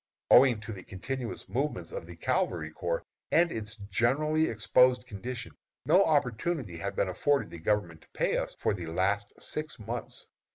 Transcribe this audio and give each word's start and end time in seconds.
Owing 0.31 0.59
to 0.61 0.73
the 0.73 0.81
continuous 0.81 1.47
movements 1.47 1.91
of 1.91 2.07
the 2.07 2.15
Cavalry 2.15 2.71
Corps, 2.71 3.03
and 3.31 3.51
its 3.51 3.75
generally 3.75 4.49
exposed 4.49 5.05
condition, 5.05 5.51
no 5.85 6.03
opportunity 6.03 6.77
has 6.77 6.95
been 6.95 7.07
afforded 7.09 7.51
the 7.51 7.59
Government 7.59 8.01
to 8.01 8.09
pay 8.09 8.37
us 8.37 8.55
for 8.55 8.73
the 8.73 8.87
last 8.87 9.31
six 9.39 9.77
months. 9.77 10.25